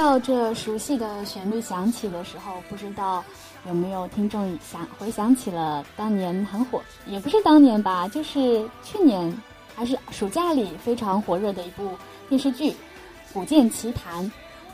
[0.00, 3.22] 到这熟悉的旋律响起的时候，不知道
[3.68, 9.30] 有没有听众想回想起了当年很火，也不是当年吧，就是去年
[9.76, 11.90] 还是暑假里非常火热的一部
[12.30, 12.70] 电视剧
[13.34, 14.24] 《古剑奇谭》。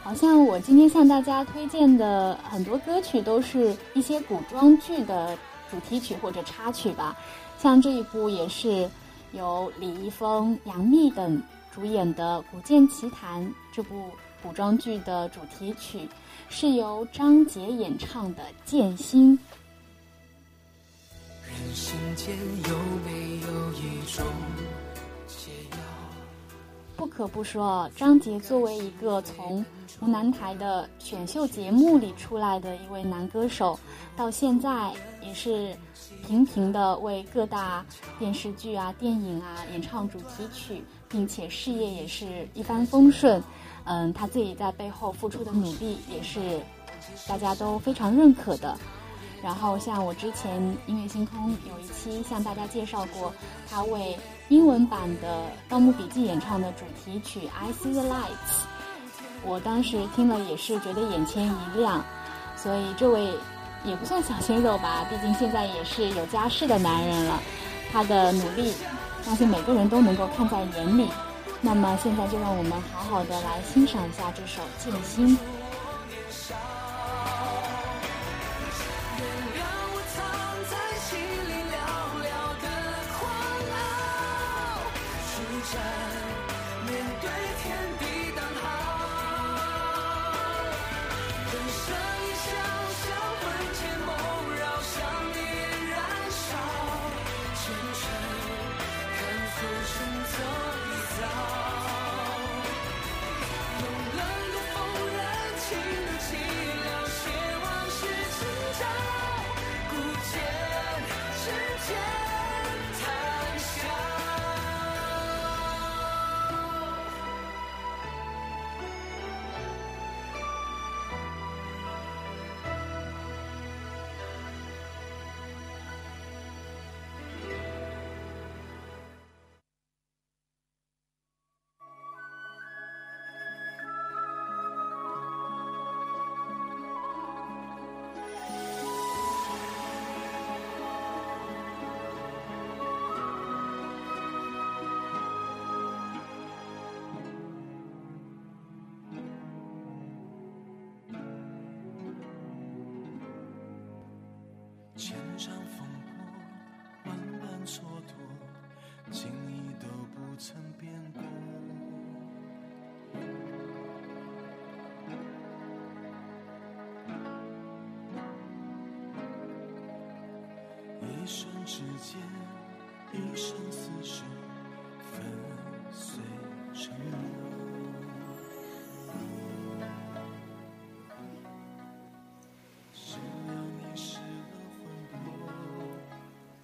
[0.00, 5.36] 好像我今天向大家推荐的很多歌曲都是一些古装剧的
[5.68, 7.16] 主题曲或者插曲吧，
[7.58, 8.88] 像这一部也是
[9.32, 11.42] 由李易峰、杨幂等
[11.74, 13.42] 主演的《古剑奇谭》
[13.74, 14.08] 这部。
[14.46, 16.08] 古装剧的主题曲
[16.48, 19.36] 是由张杰演唱的《剑心》。
[21.48, 22.32] 人心间
[22.68, 24.24] 有没有一种
[25.26, 25.78] 解药？
[26.96, 29.66] 不可不说，张杰作为一个从
[29.98, 33.76] 湖南台的选秀节目里出来的一位男歌手，
[34.16, 35.76] 到现在也是
[36.24, 37.84] 频频的为各大
[38.16, 43.42] 电视剧啊、电影啊演唱主题曲，并且事业也是一帆风顺。
[43.86, 46.60] 嗯，他自己在背后付出的努力也是
[47.26, 48.76] 大家都非常认可的。
[49.42, 53.32] 然后，像我之前音乐星空有一期向大家介绍过，
[53.70, 54.18] 他为
[54.48, 58.12] 英文版的《盗墓笔记》演唱的主题曲《I See the Lights》，
[59.44, 62.04] 我当时听了也是觉得眼前一亮。
[62.56, 63.30] 所以，这位
[63.84, 67.40] 也不算小鲜肉吧，毕竟现在也是有家室的男人了。
[67.92, 68.72] 他的努力，
[69.22, 71.08] 相信每个人都能够看在眼里。
[71.66, 75.36] 那么现在就让我们好好的来欣赏一下这首《剑心》。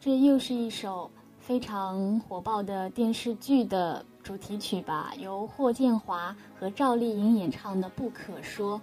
[0.05, 8.81] 这又是一首非常火爆的电视剧的主题曲吧，由霍建华和赵丽颖演唱的《不可说》。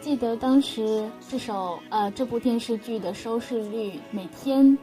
[0.00, 4.78] 记得当时这首呃这部电视剧的收视率每天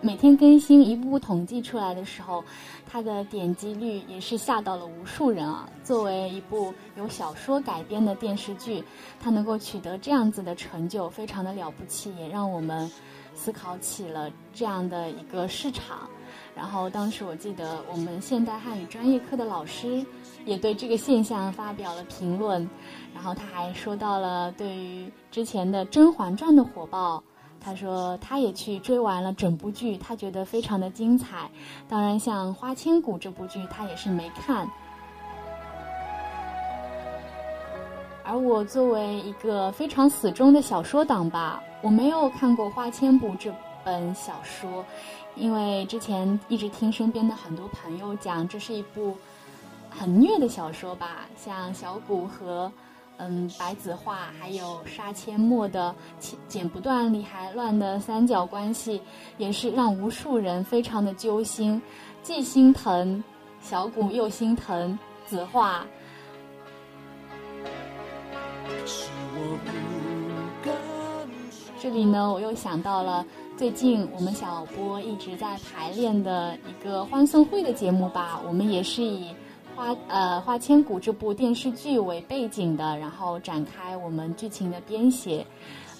[0.00, 2.44] 每天更新一步步统计出来的时候，
[2.86, 5.68] 它的点击率也是吓到了无数人啊！
[5.82, 8.84] 作为一部由小说改编的电视剧，
[9.20, 12.88] 它能够取得这样子的成就，非常的了不起，也让我们
[13.34, 16.08] 思考起了这样的一个市场。
[16.54, 20.04] 然后当时我记得我们现代汉语专业课的老师
[20.44, 22.68] 也对这个现象发表了评论，
[23.12, 27.20] 然后他还说到了对于之前的《甄嬛传》的火爆。
[27.60, 31.50] 他说，他也去追完了整部剧，他觉得非常的精彩。
[31.88, 34.66] 当然，像《花千骨》这部剧，他也是没看。
[38.24, 43.52] 而我作为一个非常死忠的小说党吧，我没有看过《花千骨》这
[43.84, 44.84] 本小说，
[45.34, 49.16] 因为之前一直听身边的很多朋友讲，这是一部
[49.90, 52.70] 很虐的小说吧，像小骨和。
[53.20, 55.92] 嗯，白子画还有杀阡陌的
[56.46, 59.02] 剪不断理还乱的三角关系，
[59.38, 61.82] 也是让无数人非常的揪心，
[62.22, 63.22] 既心疼
[63.60, 64.96] 小骨又心疼
[65.26, 65.84] 子画。
[71.80, 79.34] 这里呢，我又想到了最近我们小波一直在排练的一个欢送会的节目吧，我们也是以。
[79.78, 85.46] 花呃，《花千骨》这部电视剧为背景的，然后展开我们剧情的编写，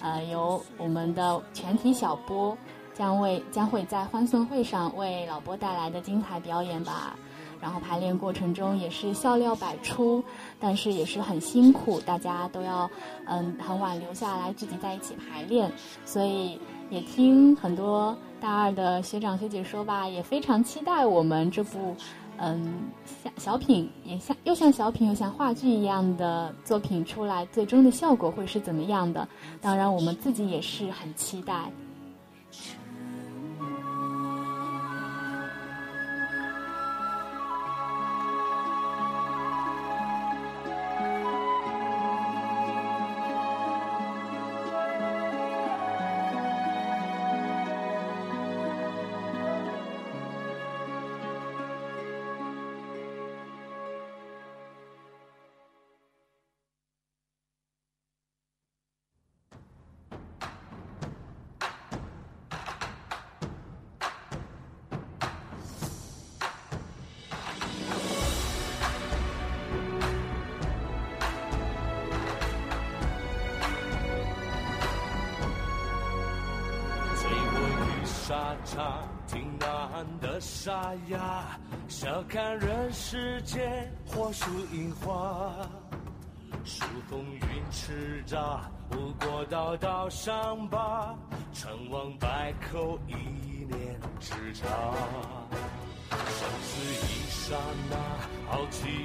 [0.01, 2.57] 呃，由我们的全体小波
[2.93, 7.15] 将为将会在欢送会上为老波带来的精彩表演吧。
[7.61, 10.21] 然后排练过程中也是笑料百出，
[10.59, 12.89] 但是也是很辛苦，大家都要
[13.27, 15.71] 嗯很晚留下来聚集在一起排练，
[16.03, 16.59] 所以
[16.89, 21.95] 也听很多大二的学长学姐说吧，也非常期待我们这部。
[22.41, 22.89] 嗯，
[23.23, 29.27] 像小品也像又像小品又像话剧一样的作品出来，最终的效果会是怎么样的？
[29.59, 31.71] 当然，我们自己也是很期待。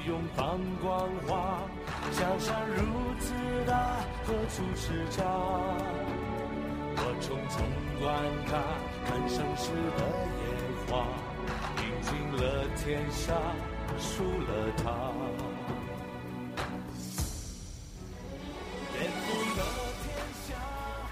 [0.07, 1.63] 永放光华，
[2.11, 2.83] 江山如
[3.19, 3.33] 此
[3.65, 5.23] 大，何处是家？
[6.97, 7.57] 我匆匆
[7.99, 8.13] 观
[8.45, 8.61] 看，
[9.03, 10.05] 看盛世的
[10.43, 10.45] 烟
[10.87, 11.07] 花，
[11.81, 12.43] 饮尽了
[12.77, 13.33] 天下，
[13.97, 14.83] 输了他。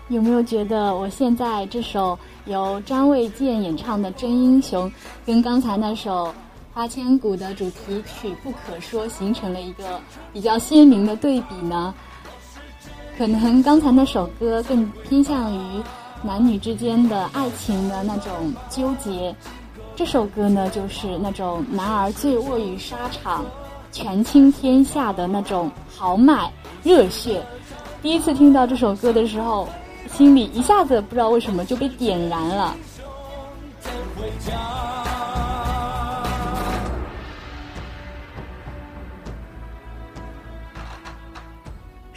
[0.10, 4.88] 有没有觉得我现在这首由张卫健演唱的《真英雄》，
[5.26, 6.28] 跟刚才那首
[6.74, 10.02] 《花千骨》的主题曲《不可说》形成了一个
[10.34, 11.94] 比较鲜明的对比呢？
[13.16, 15.84] 可能刚才那首歌更偏向于
[16.24, 19.36] 男女之间的爱情的那种纠结，
[19.96, 23.46] 这首歌呢就是那种男儿醉卧于沙场，
[23.92, 26.52] 权倾天下的那种豪迈
[26.82, 27.44] 热血。
[28.02, 29.70] 第一次听到这首歌的时候，
[30.12, 32.76] 心里一下子不知道为什么就被点燃了。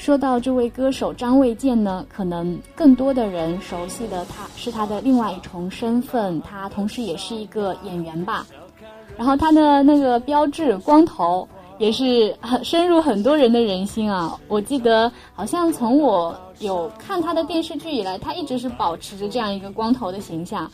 [0.06, 8.46] 说到这位歌手张卫健呢，可能更多的人熟悉的他是他的另外一重身份，他同时也是一个演员吧。
[9.16, 11.48] 然后他的那个标志光头
[11.78, 14.38] 也是很深入很多人的人心啊。
[14.46, 20.70] 我记得好像从我有看他的电视剧以来，他一直是保持着这样一个光头的形象。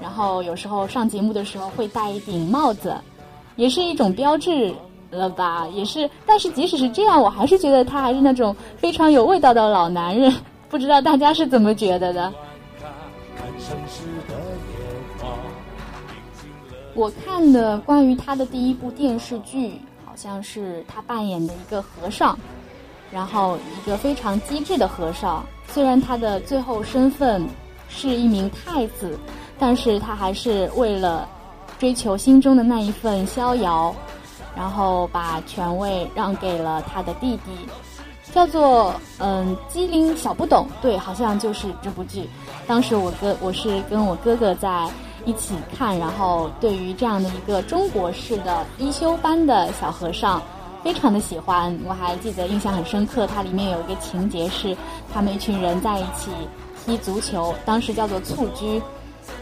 [0.00, 2.94] 然后有时候上节目的时候会戴一顶帽子，
[3.56, 4.72] 也是一种标志。
[5.10, 10.32] 了吧，也是，但是即使是这样，我还是觉得他还是那种非常有味道的老男人。
[10.68, 12.32] 不知道大家是怎么觉得的？
[16.94, 22.36] 我看的关于他的第一部电视剧，好像是他扮演的一个和尚，
[23.12, 25.44] 然后一个非常机智的和尚。
[25.68, 27.46] 虽然他的最后身份
[27.88, 29.18] 是一名太子，
[29.58, 31.28] 但是他还是为了
[31.78, 33.94] 追求心中的那一份逍遥，
[34.56, 37.52] 然后把权位让给了他的弟弟，
[38.32, 42.28] 叫做嗯机灵小不懂，对，好像就是这部剧。
[42.66, 44.88] 当时我哥我是跟我哥哥在
[45.24, 50.42] 一起看，然后对于这样的一个中国式的一休班的小和尚。
[50.84, 53.26] 非常的喜欢，我还记得印象很深刻。
[53.26, 54.76] 它里面有一个情节是，
[55.12, 56.30] 他们一群人在一起
[56.84, 58.80] 踢足球，当时叫做蹴鞠。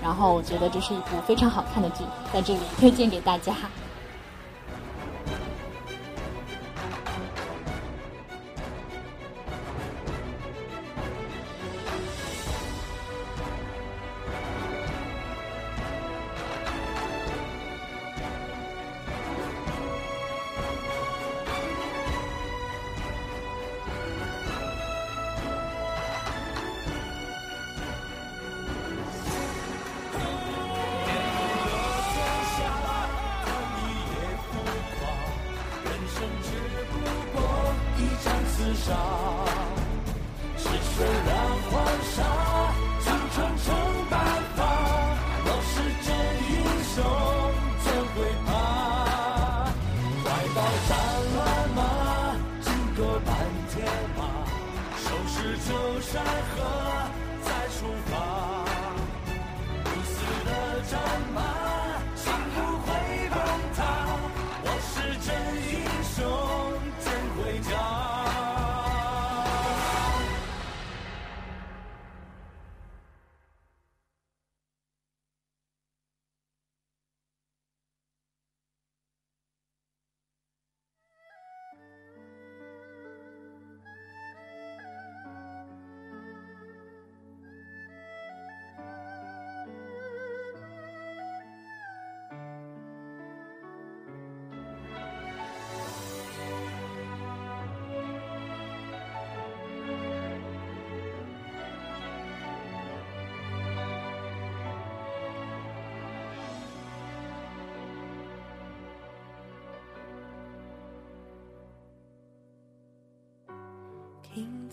[0.03, 2.03] 然后我觉得这是一部非常好看的剧，
[2.33, 3.53] 在这里推荐给大家。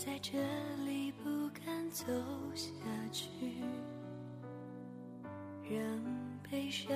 [0.04, 0.32] 在这
[0.84, 2.04] 里，不敢走
[2.56, 2.72] 下
[3.12, 3.30] 去，
[5.70, 5.80] 让
[6.50, 6.90] 悲伤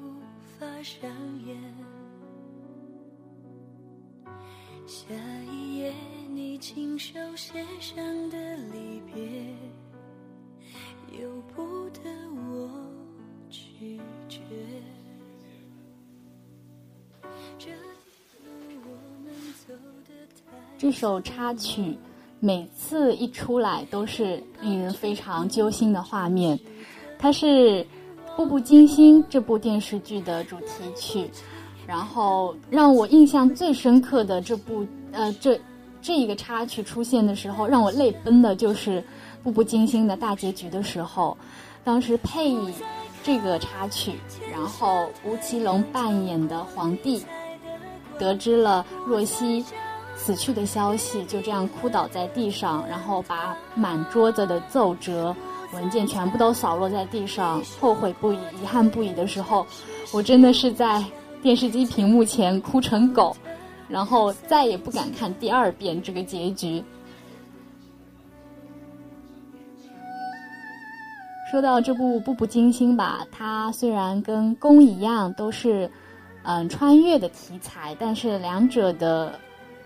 [0.00, 0.22] 无
[0.56, 1.10] 法上
[1.44, 1.58] 演。
[4.86, 5.12] 下
[5.50, 5.92] 一页，
[6.30, 9.52] 你亲手写上的离别，
[11.20, 12.70] 由不得我
[13.50, 13.98] 拒
[14.28, 14.38] 绝。
[17.58, 19.34] 这一路我们
[19.66, 19.74] 走
[20.06, 20.56] 得太。
[20.78, 21.98] 这首插曲
[22.44, 26.60] 每次一出来都是令人非常揪心的画面，
[27.18, 27.46] 它是
[28.36, 31.30] 《步步惊心》这部电视剧的主题曲。
[31.86, 35.58] 然后让我印象最深刻的这部呃这
[36.02, 39.00] 这一个插曲出现的时候，让我泪奔的就是
[39.42, 41.34] 《步步惊心》的大结局的时候，
[41.82, 42.54] 当时配
[43.22, 44.12] 这个插曲，
[44.52, 47.24] 然后吴奇隆扮演的皇帝
[48.18, 49.64] 得知了若曦
[50.24, 55.36] 死去的消息，就这样哭倒在地上，然后把满桌子的奏折、
[55.74, 59.66] 文件全部都扫落在地上，后悔不已、遗憾不已的时候，
[60.14, 61.04] 我真的是在
[61.42, 63.36] 电视机屏幕前哭成狗，
[63.86, 66.82] 然后再也不敢看第二遍这个结局。
[71.50, 75.88] 说到这部《步步惊心》吧，它虽然跟宫一样都是
[76.44, 79.38] 嗯穿越的题材，但是两者的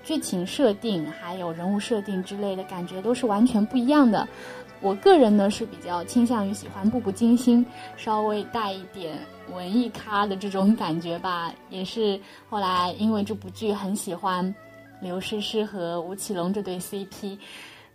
[0.09, 4.27] 剧情设定还有人物设定之类的感觉都是完全不一样的。
[4.81, 7.63] 我个人呢是比较倾向于喜欢《步步惊心》，
[7.95, 9.19] 稍微带一点
[9.53, 11.53] 文艺咖的这种感觉吧。
[11.69, 14.55] 也是后来因为这部剧很喜欢
[15.03, 17.37] 刘诗诗和吴奇隆这对 CP。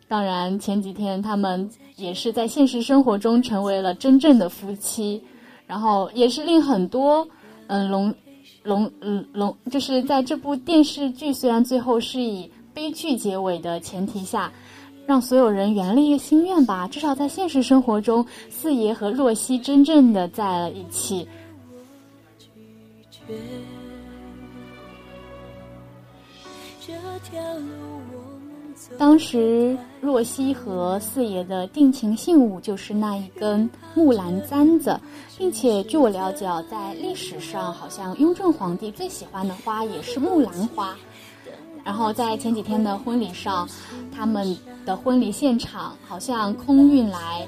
[0.08, 5.20] 当然，前几天他们也是在现实生活中成为了真正的夫妻，
[5.66, 7.28] 然后也是令很多
[7.66, 8.14] 嗯龙
[8.64, 14.52] 龙嗯龙，就是在这部电视剧虽然最后是以悲剧结尾的前提下，
[15.06, 16.88] 让所有人圆了一个心愿吧。
[16.88, 21.28] 至少在现实生活中，四爷和若曦真正的在了一起。
[26.86, 26.94] 这
[27.30, 27.93] 条路
[28.98, 35.00] 当时若曦和四爷的定情信物就是那一根木兰簪子，
[35.38, 40.96] 并且据我了解，啊，在历史上好像雍正皇帝最喜欢的花也是木兰花。
[41.84, 43.68] 然后在前几天的婚礼上，
[44.16, 47.46] 他们的婚礼现场好像空运来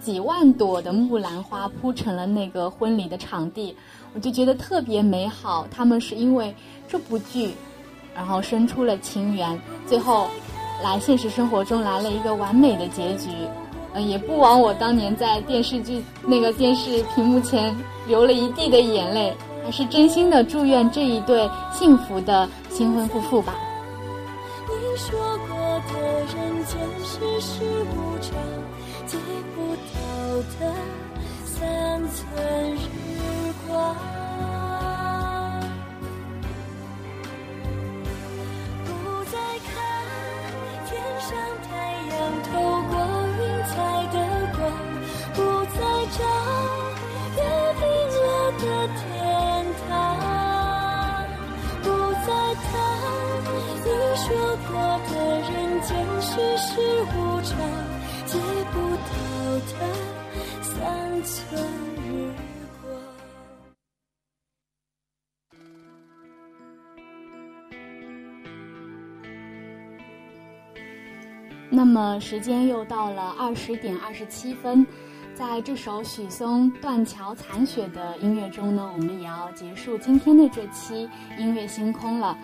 [0.00, 3.76] 几万朵的木兰花铺成了那个婚礼的场地，
[4.14, 5.66] 我就觉得特别美好。
[5.70, 6.54] 他们是因为
[6.88, 7.52] 这部剧，
[8.14, 10.28] 然后生出了情缘，最后
[10.82, 13.28] 来现实生活中来了一个完美的结局。
[13.92, 17.74] 嗯，也不枉我当年在电视剧那个电视屏幕前
[18.08, 19.32] 流了一地的眼泪，
[19.64, 23.54] 还是真心的祝愿这一对幸福的新婚夫妇吧。
[24.66, 25.56] 你说过
[25.92, 27.62] 的人间世事
[27.94, 28.34] 无常，
[29.06, 29.16] 借
[29.54, 30.72] 不到的
[31.44, 33.94] 三寸日光。
[56.34, 57.56] 世事无常，
[58.26, 58.36] 借
[58.72, 59.08] 不到
[59.70, 59.72] 的
[60.62, 61.62] 三寸
[62.02, 62.34] 日
[62.82, 62.90] 光。
[71.70, 74.84] 那么时间又到了二十点二十七分，
[75.36, 81.08] 在这首许嵩《断桥残雪》的音乐中呢，我们也要结束今天的这期
[81.38, 82.36] 音乐星空了。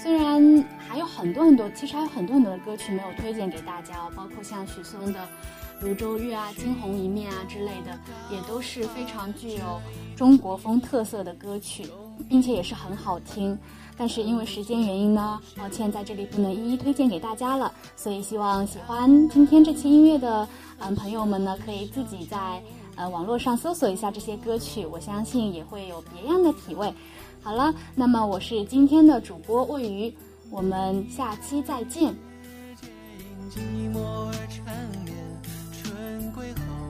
[0.00, 5.28] 虽然还有很多很多，其实还有很多很多的歌曲没有推荐给大家哦，包括像许嵩的
[5.84, 7.98] 《庐州月》啊、《惊鸿一面》啊之类的，
[8.30, 9.80] 也都是非常具有
[10.16, 11.84] 中国风特色的歌曲，
[12.28, 13.58] 并且也是很好听。
[13.96, 17.72] 但是因为时间原因呢，抱歉在这里不能一一推荐给大家了。
[17.96, 22.62] 所以希望喜欢今天这期音乐的嗯朋友们呢，可以自己在
[22.94, 26.94] 呃网络上搜索一下这些歌曲，我相信也会有别样的体味。
[27.48, 30.14] 好了，那么我是今天的主播魏鱼，
[30.50, 32.14] 我们下期再见。
[33.50, 33.58] 寂
[33.90, 35.16] 寞而缠绵，
[35.72, 36.87] 春归后。